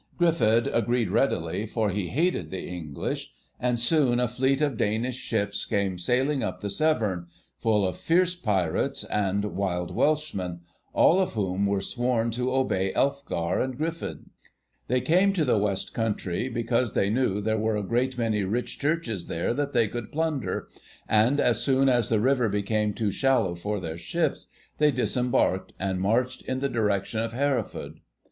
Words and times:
Gruffydd 0.17 0.65
agreed 0.73 1.11
readily, 1.11 1.67
for 1.67 1.91
he 1.91 2.07
hated 2.07 2.49
the 2.49 2.63
English, 2.67 3.31
and 3.59 3.79
soon 3.79 4.19
a 4.19 4.27
fleet 4.27 4.59
of 4.59 4.75
Danish 4.75 5.17
ships 5.17 5.63
came 5.63 5.99
sailing 5.99 6.41
up 6.41 6.59
the 6.61 6.71
Severn, 6.71 7.27
full 7.59 7.85
of 7.85 7.97
fierce 7.99 8.33
pirates 8.33 9.03
and 9.03 9.45
wild 9.55 9.95
Welshmen, 9.95 10.61
all 10.91 11.19
of 11.19 11.33
whom 11.33 11.67
were 11.67 11.81
sworn 11.81 12.31
to 12.31 12.51
obey 12.51 12.91
Elfgar 12.93 13.61
and 13.63 13.77
Gruffydd. 13.77 14.25
They 14.87 15.01
came 15.01 15.33
to 15.33 15.45
the 15.45 15.59
West 15.59 15.93
Country 15.93 16.49
because 16.49 16.93
they 16.93 17.11
knew 17.11 17.39
there 17.39 17.59
were 17.59 17.77
a 17.77 17.83
great 17.83 18.17
many 18.17 18.43
rich 18.43 18.79
churches 18.79 19.27
there 19.27 19.53
that 19.53 19.71
they 19.73 19.87
could 19.87 20.11
plunder, 20.11 20.67
and 21.07 21.39
as 21.39 21.61
soon 21.61 21.89
as 21.89 22.09
the 22.09 22.19
river 22.19 22.49
became 22.49 22.95
too 22.95 23.11
shallow 23.11 23.53
for 23.53 23.79
their 23.79 23.99
ships, 23.99 24.47
they 24.79 24.89
disembarked, 24.89 25.73
and 25.79 26.01
marched 26.01 26.41
in 26.47 26.57
the 26.59 26.69
direction 26.69 27.19
of 27.19 27.33
Hereford. 27.33 27.99